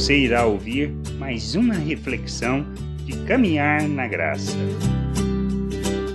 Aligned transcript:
Você 0.00 0.16
irá 0.16 0.46
ouvir 0.46 0.88
mais 1.18 1.54
uma 1.54 1.74
reflexão 1.74 2.64
de 3.04 3.22
caminhar 3.26 3.86
na 3.86 4.08
graça. 4.08 4.56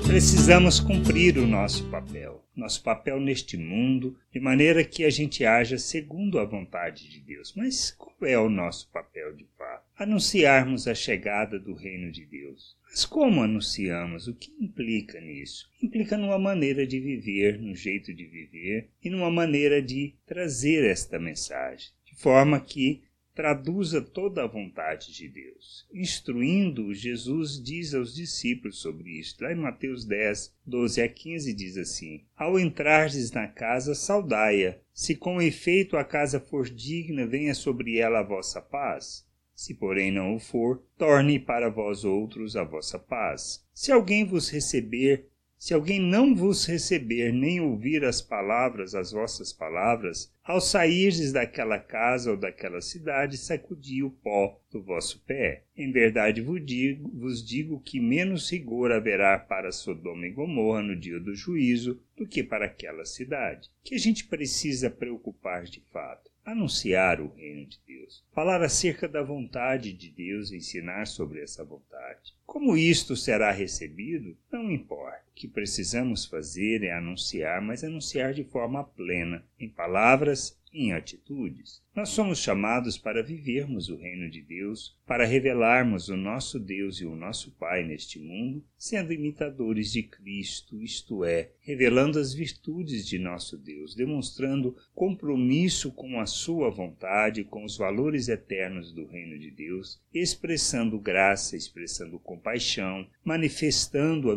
Precisamos 0.08 0.80
cumprir 0.80 1.38
o 1.38 1.46
nosso 1.46 1.88
papel, 1.92 2.44
nosso 2.56 2.82
papel 2.82 3.20
neste 3.20 3.56
mundo, 3.56 4.18
de 4.34 4.40
maneira 4.40 4.84
que 4.84 5.04
a 5.04 5.10
gente 5.12 5.46
haja 5.46 5.78
segundo 5.78 6.40
a 6.40 6.46
vontade 6.46 7.08
de 7.08 7.20
Deus. 7.20 7.54
Mas 7.56 7.92
qual 7.92 8.16
é 8.24 8.36
o 8.40 8.50
nosso 8.50 8.90
papel 8.92 9.36
de 9.36 9.46
fato? 9.56 9.86
Anunciarmos 9.96 10.88
a 10.88 10.96
chegada 10.96 11.60
do 11.60 11.76
reino 11.76 12.12
de 12.12 12.26
Deus. 12.26 12.76
Mas 12.90 13.06
como 13.06 13.44
anunciamos? 13.44 14.28
O 14.28 14.34
que 14.34 14.52
implica 14.60 15.22
nisso? 15.22 15.70
Implica 15.80 16.18
numa 16.18 16.40
maneira 16.40 16.88
de 16.88 17.00
viver, 17.00 17.60
no 17.60 17.76
jeito 17.76 18.16
de 18.16 18.26
viver 18.26 18.90
e 19.04 19.12
numa 19.12 19.30
maneira 19.30 19.80
de 19.80 20.16
trazer 20.26 20.84
esta 20.84 21.20
mensagem, 21.20 21.90
de 22.04 22.16
forma 22.16 22.60
que 22.60 23.06
traduza 23.36 24.02
toda 24.02 24.44
a 24.44 24.48
vontade 24.48 25.14
de 25.14 25.28
Deus. 25.28 25.86
Instruindo, 25.94 26.94
Jesus 26.94 27.62
diz 27.62 27.94
aos 27.94 28.16
discípulos 28.16 28.80
sobre 28.80 29.20
isto. 29.20 29.44
Lá 29.44 29.52
em 29.52 29.58
Mateus 29.58 30.06
10, 30.06 30.56
12 30.66 31.02
a 31.02 31.10
15 31.10 31.54
diz 31.54 31.78
assim: 31.78 32.26
Ao 32.36 32.58
entrardes 32.58 33.32
na 33.32 33.48
casa, 33.48 33.94
saudai-a. 33.94 34.78
Se 34.94 35.14
com 35.14 35.42
efeito 35.42 35.98
a 35.98 36.06
casa 36.06 36.40
for 36.40 36.70
digna, 36.70 37.28
venha 37.28 37.54
sobre 37.54 37.98
ela 37.98 38.20
a 38.20 38.24
vossa 38.24 38.62
paz. 38.62 39.26
Se, 39.54 39.74
porém, 39.74 40.12
não 40.12 40.36
o 40.36 40.40
for, 40.40 40.82
torne 40.98 41.40
para 41.40 41.70
vós 41.70 42.04
outros 42.04 42.56
a 42.56 42.64
vossa 42.64 42.98
paz. 42.98 43.66
Se 43.74 43.92
alguém 43.92 44.26
vos 44.26 44.50
receber 44.50 45.30
se 45.66 45.74
alguém 45.74 46.00
não 46.00 46.36
vos 46.36 46.64
receber 46.68 47.34
nem 47.34 47.60
ouvir 47.60 48.06
as 48.06 48.22
palavras, 48.22 48.94
as 48.94 49.12
vossas 49.12 49.52
palavras, 49.52 50.32
ao 50.44 50.62
sairdes 50.62 51.32
daquela 51.34 51.80
casa 51.80 52.30
ou 52.30 52.38
daquela 52.38 52.80
cidade, 52.82 53.36
sacudi 53.36 54.04
o 54.04 54.12
pó 54.12 54.62
do 54.72 54.84
vosso 54.84 55.24
pé. 55.26 55.64
Em 55.76 55.92
verdade 55.92 56.40
vos 56.40 56.64
digo, 56.64 57.10
vos 57.10 57.44
digo 57.44 57.80
que 57.80 58.00
menos 58.00 58.52
rigor 58.52 58.92
haverá 58.92 59.40
para 59.40 59.72
Sodoma 59.72 60.28
e 60.28 60.32
Gomorra 60.34 60.84
no 60.84 60.96
dia 60.96 61.20
do 61.20 61.34
juízo 61.34 62.00
do 62.16 62.28
que 62.28 62.44
para 62.44 62.66
aquela 62.68 63.04
cidade. 63.04 63.72
Que 63.84 63.96
a 63.96 63.98
gente 63.98 64.24
precisa 64.26 64.92
preocupar 64.92 65.64
de 65.64 65.82
fato 65.92 66.30
anunciar 66.46 67.20
o 67.20 67.34
reino 67.34 67.66
de 67.66 67.80
Deus, 67.88 68.24
falar 68.32 68.62
acerca 68.62 69.08
da 69.08 69.24
vontade 69.24 69.92
de 69.92 70.12
Deus, 70.12 70.52
ensinar 70.52 71.08
sobre 71.08 71.42
essa 71.42 71.66
vontade. 71.66 72.36
Como 72.46 72.78
isto 72.78 73.16
será 73.16 73.50
recebido, 73.50 74.38
não 74.52 74.72
importa. 74.72 75.26
Que 75.36 75.48
precisamos 75.48 76.26
fazer 76.26 76.84
é 76.84 76.94
anunciar, 76.94 77.62
mas 77.62 77.84
anunciar 77.84 78.34
de 78.34 78.44
forma 78.46 78.84
plena, 78.84 79.46
em 79.60 79.70
palavras 79.70 80.58
em 80.76 80.92
atitudes. 80.92 81.82
Nós 81.96 82.10
somos 82.10 82.40
chamados 82.40 82.98
para 82.98 83.24
vivermos 83.24 83.88
o 83.88 83.96
reino 83.96 84.30
de 84.30 84.42
Deus, 84.42 85.00
para 85.08 85.26
revelarmos 85.26 86.10
o 86.10 86.18
nosso 86.18 86.60
Deus 86.60 87.00
e 87.00 87.06
o 87.06 87.16
nosso 87.16 87.52
Pai 87.52 87.86
neste 87.86 88.20
mundo, 88.20 88.62
sendo 88.78 89.14
imitadores 89.14 89.94
de 89.94 90.04
Cristo, 90.04 90.82
isto 90.82 91.24
é, 91.24 91.52
revelando 91.62 92.20
as 92.20 92.34
virtudes 92.34 93.08
de 93.08 93.18
nosso 93.18 93.58
Deus, 93.58 93.96
demonstrando 93.96 94.76
compromisso 94.94 95.90
com 95.94 96.20
a 96.20 96.26
Sua 96.26 96.70
vontade, 96.70 97.46
com 97.46 97.64
os 97.64 97.78
valores 97.78 98.28
eternos 98.28 98.92
do 98.92 99.06
reino 99.06 99.40
de 99.40 99.50
Deus, 99.50 100.02
expressando 100.14 101.00
graça, 101.00 101.56
expressando 101.56 102.20
compaixão, 102.20 103.08
manifestando 103.24 104.30
a 104.30 104.36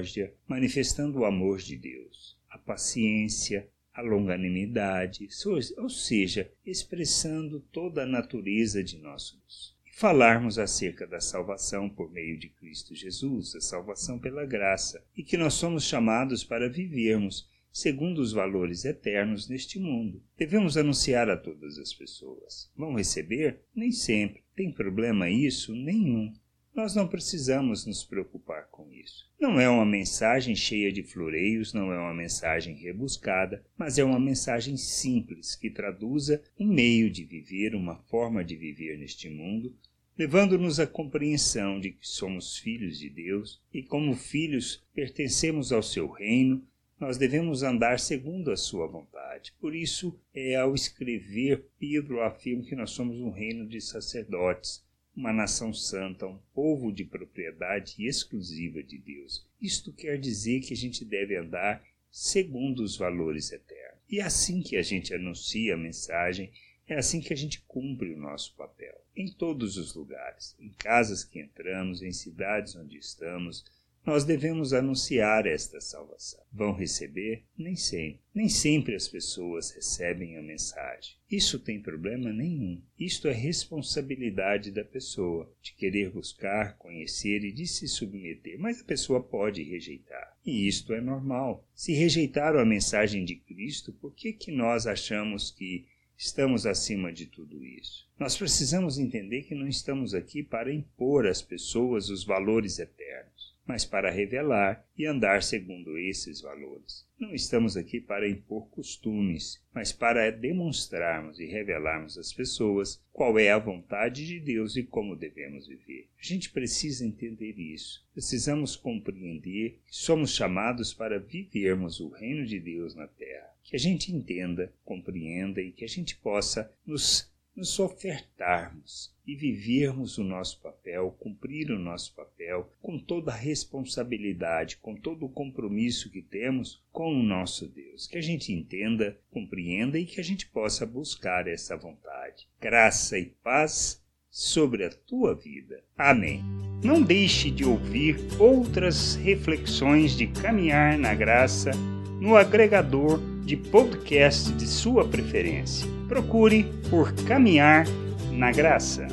misericórdia, 0.00 0.34
manifestando 0.48 1.20
o 1.20 1.24
amor 1.24 1.58
de 1.58 1.76
Deus, 1.76 2.36
a 2.48 2.58
paciência, 2.58 3.68
a 3.92 4.00
longanimidade, 4.00 5.28
ou 5.76 5.90
seja, 5.90 6.50
expressando 6.64 7.60
toda 7.72 8.02
a 8.02 8.06
natureza 8.06 8.82
de 8.82 8.98
nosso 8.98 9.36
Deus. 9.38 9.76
E 9.86 9.94
falarmos 9.94 10.58
acerca 10.58 11.06
da 11.06 11.20
salvação 11.20 11.88
por 11.88 12.10
meio 12.10 12.38
de 12.38 12.48
Cristo 12.48 12.94
Jesus, 12.94 13.54
a 13.54 13.60
salvação 13.60 14.18
pela 14.18 14.46
graça, 14.46 15.04
e 15.16 15.22
que 15.22 15.36
nós 15.36 15.54
somos 15.54 15.84
chamados 15.84 16.42
para 16.44 16.68
vivermos 16.68 17.48
segundo 17.72 18.18
os 18.20 18.32
valores 18.32 18.84
eternos 18.84 19.48
neste 19.48 19.78
mundo. 19.78 20.20
Devemos 20.36 20.76
anunciar 20.76 21.30
a 21.30 21.36
todas 21.36 21.78
as 21.78 21.92
pessoas. 21.92 22.68
Vão 22.76 22.94
receber? 22.94 23.60
Nem 23.74 23.92
sempre. 23.92 24.42
Tem 24.56 24.72
problema 24.72 25.30
isso? 25.30 25.72
Nenhum. 25.74 26.32
Nós 26.80 26.94
não 26.94 27.06
precisamos 27.06 27.84
nos 27.84 28.02
preocupar 28.02 28.66
com 28.70 28.90
isso. 28.90 29.30
Não 29.38 29.60
é 29.60 29.68
uma 29.68 29.84
mensagem 29.84 30.56
cheia 30.56 30.90
de 30.90 31.02
floreios, 31.02 31.74
não 31.74 31.92
é 31.92 31.98
uma 31.98 32.14
mensagem 32.14 32.74
rebuscada, 32.74 33.62
mas 33.76 33.98
é 33.98 34.02
uma 34.02 34.18
mensagem 34.18 34.78
simples 34.78 35.54
que 35.54 35.68
traduza 35.68 36.42
um 36.58 36.66
meio 36.66 37.10
de 37.10 37.22
viver, 37.22 37.74
uma 37.74 37.96
forma 37.96 38.42
de 38.42 38.56
viver 38.56 38.98
neste 38.98 39.28
mundo, 39.28 39.76
levando-nos 40.16 40.80
à 40.80 40.86
compreensão 40.86 41.78
de 41.78 41.90
que 41.90 42.08
somos 42.08 42.56
filhos 42.56 42.98
de 42.98 43.10
Deus 43.10 43.60
e, 43.74 43.82
como 43.82 44.16
filhos, 44.16 44.82
pertencemos 44.94 45.72
ao 45.72 45.82
seu 45.82 46.08
reino, 46.08 46.66
nós 46.98 47.18
devemos 47.18 47.62
andar 47.62 48.00
segundo 48.00 48.50
a 48.50 48.56
sua 48.56 48.86
vontade. 48.86 49.52
Por 49.60 49.76
isso, 49.76 50.18
é 50.32 50.56
ao 50.56 50.74
escrever, 50.74 51.66
Pedro 51.78 52.22
afirma 52.22 52.64
que 52.64 52.74
nós 52.74 52.90
somos 52.92 53.20
um 53.20 53.30
reino 53.30 53.68
de 53.68 53.82
sacerdotes 53.82 54.82
uma 55.14 55.32
nação 55.32 55.72
santa, 55.72 56.26
um 56.26 56.38
povo 56.54 56.92
de 56.92 57.04
propriedade 57.04 58.06
exclusiva 58.06 58.82
de 58.82 58.98
Deus. 58.98 59.46
Isto 59.60 59.92
quer 59.92 60.18
dizer 60.18 60.60
que 60.60 60.72
a 60.72 60.76
gente 60.76 61.04
deve 61.04 61.36
andar 61.36 61.84
segundo 62.10 62.82
os 62.82 62.96
valores 62.96 63.52
eternos. 63.52 64.00
E 64.08 64.18
é 64.18 64.24
assim 64.24 64.62
que 64.62 64.76
a 64.76 64.82
gente 64.82 65.14
anuncia 65.14 65.74
a 65.74 65.78
mensagem, 65.78 66.50
é 66.86 66.96
assim 66.96 67.20
que 67.20 67.32
a 67.32 67.36
gente 67.36 67.60
cumpre 67.62 68.12
o 68.12 68.18
nosso 68.18 68.54
papel. 68.56 69.00
Em 69.14 69.30
todos 69.32 69.76
os 69.76 69.94
lugares, 69.94 70.56
em 70.58 70.70
casas 70.70 71.22
que 71.22 71.40
entramos, 71.40 72.02
em 72.02 72.12
cidades 72.12 72.74
onde 72.74 72.98
estamos, 72.98 73.64
nós 74.04 74.24
devemos 74.24 74.72
anunciar 74.72 75.46
esta 75.46 75.78
salvação. 75.78 76.42
Vão 76.50 76.72
receber? 76.72 77.44
Nem 77.56 77.76
sempre. 77.76 78.20
Nem 78.34 78.48
sempre 78.48 78.94
as 78.94 79.06
pessoas 79.06 79.70
recebem 79.72 80.38
a 80.38 80.42
mensagem. 80.42 81.16
Isso 81.30 81.58
tem 81.58 81.82
problema 81.82 82.32
nenhum. 82.32 82.80
Isto 82.98 83.28
é 83.28 83.32
responsabilidade 83.32 84.70
da 84.70 84.82
pessoa, 84.82 85.52
de 85.60 85.74
querer 85.74 86.10
buscar, 86.10 86.78
conhecer 86.78 87.44
e 87.44 87.52
de 87.52 87.66
se 87.66 87.86
submeter. 87.86 88.58
Mas 88.58 88.80
a 88.80 88.84
pessoa 88.84 89.22
pode 89.22 89.62
rejeitar. 89.62 90.34
E 90.44 90.66
isto 90.66 90.94
é 90.94 91.00
normal. 91.00 91.68
Se 91.74 91.92
rejeitaram 91.92 92.58
a 92.58 92.64
mensagem 92.64 93.22
de 93.24 93.36
Cristo, 93.36 93.92
por 93.92 94.14
que, 94.14 94.32
que 94.32 94.50
nós 94.50 94.86
achamos 94.86 95.50
que 95.50 95.86
estamos 96.16 96.64
acima 96.64 97.12
de 97.12 97.26
tudo 97.26 97.62
isso? 97.64 98.08
Nós 98.18 98.36
precisamos 98.36 98.98
entender 98.98 99.42
que 99.42 99.54
não 99.54 99.68
estamos 99.68 100.14
aqui 100.14 100.42
para 100.42 100.72
impor 100.72 101.26
às 101.26 101.42
pessoas 101.42 102.08
os 102.08 102.24
valores 102.24 102.78
eternos 102.78 103.49
mas 103.70 103.84
para 103.84 104.10
revelar 104.10 104.84
e 104.98 105.06
andar 105.06 105.44
segundo 105.44 105.96
esses 105.96 106.40
valores. 106.40 107.06
Não 107.16 107.32
estamos 107.32 107.76
aqui 107.76 108.00
para 108.00 108.28
impor 108.28 108.68
costumes, 108.68 109.62
mas 109.72 109.92
para 109.92 110.32
demonstrarmos 110.32 111.38
e 111.38 111.46
revelarmos 111.46 112.18
às 112.18 112.32
pessoas 112.32 113.00
qual 113.12 113.38
é 113.38 113.48
a 113.48 113.60
vontade 113.60 114.26
de 114.26 114.40
Deus 114.40 114.74
e 114.74 114.82
como 114.82 115.14
devemos 115.14 115.68
viver. 115.68 116.08
A 116.20 116.26
gente 116.26 116.50
precisa 116.50 117.06
entender 117.06 117.56
isso. 117.60 118.04
Precisamos 118.12 118.74
compreender 118.74 119.78
que 119.86 119.94
somos 119.94 120.34
chamados 120.34 120.92
para 120.92 121.20
vivermos 121.20 122.00
o 122.00 122.08
reino 122.08 122.44
de 122.44 122.58
Deus 122.58 122.96
na 122.96 123.06
terra. 123.06 123.54
Que 123.62 123.76
a 123.76 123.78
gente 123.78 124.12
entenda, 124.12 124.74
compreenda 124.84 125.60
e 125.60 125.70
que 125.70 125.84
a 125.84 125.88
gente 125.88 126.16
possa 126.16 126.74
nos 126.84 127.30
nos 127.60 127.78
ofertarmos 127.78 129.14
e 129.26 129.36
vivermos 129.36 130.16
o 130.16 130.24
nosso 130.24 130.58
papel, 130.62 131.14
cumprir 131.20 131.70
o 131.70 131.78
nosso 131.78 132.14
papel 132.14 132.72
com 132.80 132.98
toda 132.98 133.32
a 133.32 133.36
responsabilidade, 133.36 134.78
com 134.78 134.96
todo 134.96 135.26
o 135.26 135.28
compromisso 135.28 136.10
que 136.10 136.22
temos 136.22 136.82
com 136.90 137.12
o 137.12 137.22
nosso 137.22 137.68
Deus. 137.68 138.06
Que 138.06 138.16
a 138.16 138.22
gente 138.22 138.50
entenda, 138.50 139.14
compreenda 139.30 139.98
e 139.98 140.06
que 140.06 140.18
a 140.18 140.24
gente 140.24 140.46
possa 140.46 140.86
buscar 140.86 141.46
essa 141.46 141.76
vontade. 141.76 142.48
Graça 142.58 143.18
e 143.18 143.26
paz 143.26 144.02
sobre 144.30 144.86
a 144.86 144.90
tua 144.90 145.34
vida. 145.34 145.84
Amém. 145.98 146.42
Não 146.82 147.02
deixe 147.02 147.50
de 147.50 147.62
ouvir 147.62 148.16
outras 148.38 149.16
reflexões 149.16 150.16
de 150.16 150.26
caminhar 150.28 150.96
na 150.96 151.14
graça 151.14 151.72
no 152.18 152.36
agregador 152.36 153.20
de 153.44 153.54
podcast 153.54 154.50
de 154.54 154.66
sua 154.66 155.06
preferência. 155.06 155.99
Procure 156.10 156.64
por 156.90 157.12
Caminhar 157.24 157.86
na 158.32 158.50
Graça. 158.50 159.06